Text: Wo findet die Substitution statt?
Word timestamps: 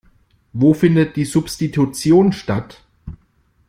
Wo 0.53 0.73
findet 0.73 1.15
die 1.15 1.25
Substitution 1.25 2.33
statt? 2.33 2.83